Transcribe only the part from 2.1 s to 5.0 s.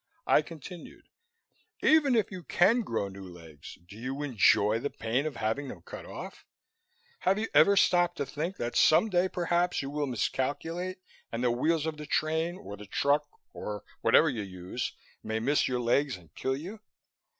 if you can grow new legs, do you enjoy the